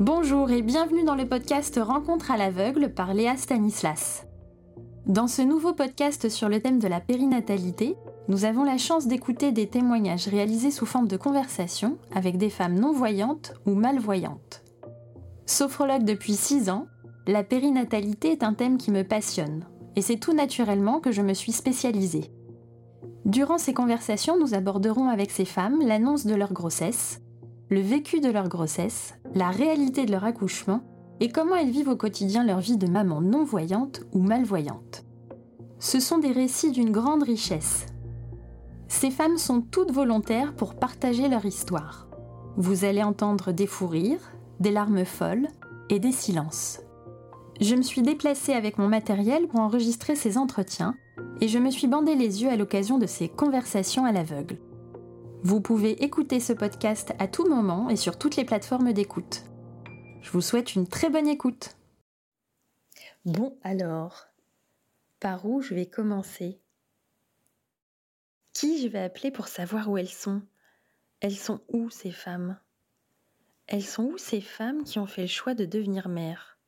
[0.00, 4.26] Bonjour et bienvenue dans le podcast Rencontre à l'aveugle par Léa Stanislas.
[5.06, 7.96] Dans ce nouveau podcast sur le thème de la périnatalité,
[8.28, 12.78] nous avons la chance d'écouter des témoignages réalisés sous forme de conversation avec des femmes
[12.78, 14.62] non-voyantes ou malvoyantes.
[15.46, 16.88] Sophrologue depuis 6 ans,
[17.26, 19.64] la périnatalité est un thème qui me passionne,
[19.96, 22.30] et c'est tout naturellement que je me suis spécialisée.
[23.24, 27.22] Durant ces conversations, nous aborderons avec ces femmes l'annonce de leur grossesse,
[27.68, 30.82] le vécu de leur grossesse, la réalité de leur accouchement
[31.20, 35.04] et comment elles vivent au quotidien leur vie de maman non-voyante ou malvoyante.
[35.78, 37.86] Ce sont des récits d'une grande richesse.
[38.88, 42.08] Ces femmes sont toutes volontaires pour partager leur histoire.
[42.56, 45.48] Vous allez entendre des fous rires, des larmes folles
[45.90, 46.80] et des silences.
[47.60, 50.94] Je me suis déplacée avec mon matériel pour enregistrer ces entretiens
[51.40, 54.58] et je me suis bandé les yeux à l'occasion de ces conversations à l'aveugle.
[55.42, 59.44] Vous pouvez écouter ce podcast à tout moment et sur toutes les plateformes d'écoute.
[60.22, 61.76] Je vous souhaite une très bonne écoute.
[63.24, 64.26] Bon alors,
[65.20, 66.58] par où je vais commencer?
[68.52, 70.42] Qui je vais appeler pour savoir où elles sont?
[71.20, 72.58] Elles sont où ces femmes?
[73.66, 76.58] Elles sont où ces femmes qui ont fait le choix de devenir mères?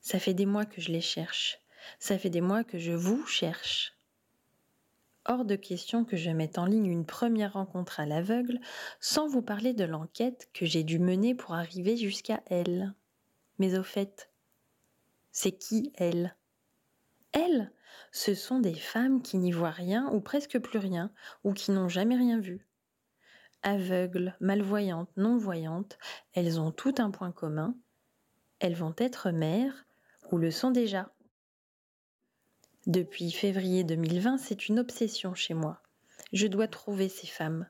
[0.00, 1.58] Ça fait des mois que je les cherche.
[1.98, 3.94] Ça fait des mois que je vous cherche
[5.26, 8.60] hors de question que je mette en ligne une première rencontre à l'aveugle
[9.00, 12.94] sans vous parler de l'enquête que j'ai dû mener pour arriver jusqu'à elle.
[13.58, 14.30] Mais au fait,
[15.32, 16.36] c'est qui elle?
[17.32, 17.72] Elle,
[18.12, 21.10] ce sont des femmes qui n'y voient rien ou presque plus rien,
[21.42, 22.66] ou qui n'ont jamais rien vu.
[23.62, 25.98] Aveugles, malvoyantes, non-voyantes,
[26.34, 27.74] elles ont tout un point commun.
[28.60, 29.86] Elles vont être mères
[30.30, 31.10] ou le sont déjà.
[32.86, 35.80] Depuis février 2020, c'est une obsession chez moi.
[36.34, 37.66] Je dois trouver ces femmes.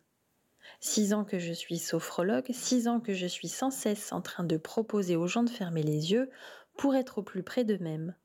[0.80, 4.42] Six ans que je suis sophrologue, six ans que je suis sans cesse en train
[4.42, 6.28] de proposer aux gens de fermer les yeux
[6.76, 8.16] pour être au plus près d'eux-mêmes.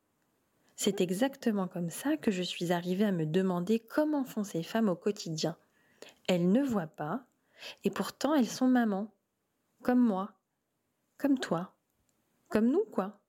[0.76, 4.90] C'est exactement comme ça que je suis arrivée à me demander comment font ces femmes
[4.90, 5.58] au quotidien.
[6.28, 7.24] Elles ne voient pas,
[7.84, 9.14] et pourtant elles sont mamans,
[9.84, 10.34] comme moi,
[11.20, 11.76] comme toi,
[12.48, 13.20] comme nous, quoi.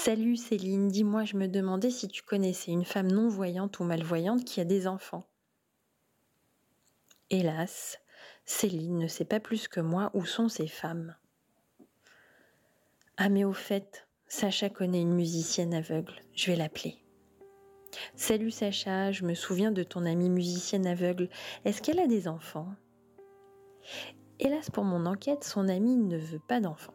[0.00, 4.60] Salut Céline, dis-moi, je me demandais si tu connaissais une femme non-voyante ou malvoyante qui
[4.60, 5.26] a des enfants.
[7.30, 7.98] Hélas,
[8.44, 11.16] Céline ne sait pas plus que moi où sont ces femmes.
[13.16, 17.04] Ah mais au fait, Sacha connaît une musicienne aveugle, je vais l'appeler.
[18.14, 21.28] Salut Sacha, je me souviens de ton amie musicienne aveugle.
[21.64, 22.72] Est-ce qu'elle a des enfants?
[24.38, 26.94] Hélas pour mon enquête, son amie ne veut pas d'enfants.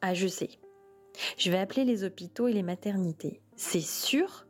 [0.00, 0.59] Ah je sais,
[1.36, 3.40] je vais appeler les hôpitaux et les maternités.
[3.56, 4.46] C'est sûr,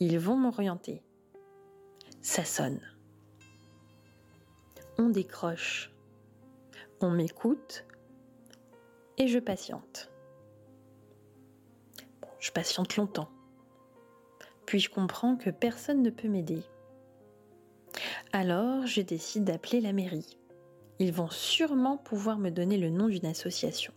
[0.00, 1.02] ils vont m'orienter.
[2.20, 2.80] Ça sonne.
[4.98, 5.92] On décroche.
[7.00, 7.84] On m'écoute
[9.18, 10.10] et je patiente.
[12.38, 13.30] je patiente longtemps.
[14.66, 16.62] Puis je comprends que personne ne peut m'aider.
[18.32, 20.38] Alors je décide d'appeler la mairie.
[20.98, 23.92] Ils vont sûrement pouvoir me donner le nom d'une association.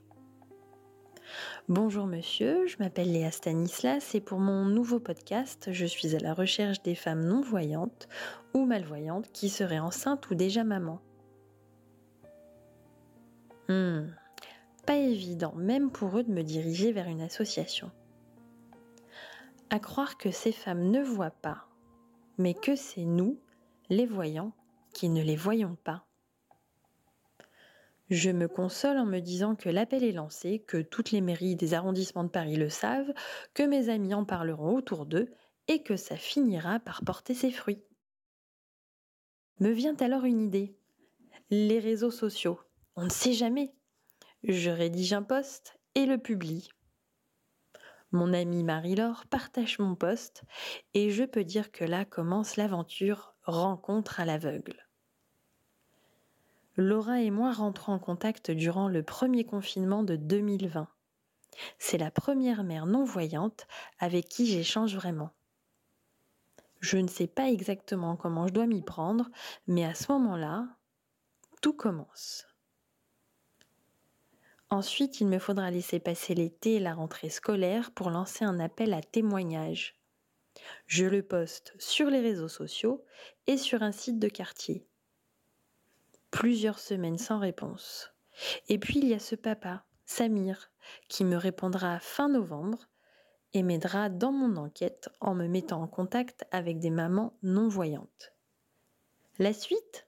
[1.69, 6.33] Bonjour monsieur, je m'appelle Léa Stanislas et pour mon nouveau podcast, je suis à la
[6.33, 8.07] recherche des femmes non-voyantes
[8.53, 11.01] ou malvoyantes qui seraient enceintes ou déjà maman.
[13.67, 14.07] Hmm,
[14.85, 17.91] pas évident même pour eux de me diriger vers une association.
[19.69, 21.67] À croire que ces femmes ne voient pas,
[22.38, 23.38] mais que c'est nous,
[23.89, 24.53] les voyants,
[24.94, 26.06] qui ne les voyons pas.
[28.09, 31.73] Je me console en me disant que l'appel est lancé, que toutes les mairies des
[31.73, 33.13] arrondissements de Paris le savent,
[33.53, 35.29] que mes amis en parleront autour d'eux
[35.68, 37.84] et que ça finira par porter ses fruits.
[39.59, 40.78] Me vient alors une idée.
[41.50, 42.59] Les réseaux sociaux.
[42.95, 43.73] On ne sait jamais.
[44.44, 46.69] Je rédige un post et le publie.
[48.12, 50.44] Mon amie Marie-Laure partage mon post
[50.94, 54.87] et je peux dire que là commence l'aventure rencontre à l'aveugle.
[56.79, 60.88] Laura et moi rentrons en contact durant le premier confinement de 2020.
[61.79, 63.65] C'est la première mère non-voyante
[63.97, 65.31] avec qui j'échange vraiment.
[66.79, 69.27] Je ne sais pas exactement comment je dois m'y prendre,
[69.65, 70.68] mais à ce moment-là,
[71.63, 72.45] tout commence.
[74.69, 78.94] Ensuite, il me faudra laisser passer l'été et la rentrée scolaire pour lancer un appel
[78.94, 80.00] à témoignages.
[80.85, 83.03] Je le poste sur les réseaux sociaux
[83.47, 84.85] et sur un site de quartier
[86.31, 88.12] plusieurs semaines sans réponse.
[88.69, 90.71] Et puis il y a ce papa, Samir,
[91.09, 92.88] qui me répondra fin novembre
[93.53, 98.33] et m'aidera dans mon enquête en me mettant en contact avec des mamans non-voyantes.
[99.39, 100.07] La suite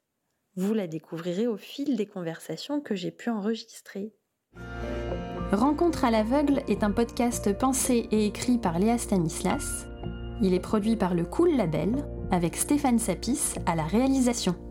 [0.55, 4.13] Vous la découvrirez au fil des conversations que j'ai pu enregistrer.
[5.51, 9.87] Rencontre à l'aveugle est un podcast pensé et écrit par Léa Stanislas.
[10.41, 14.68] Il est produit par le Cool Label avec Stéphane Sapis à la réalisation.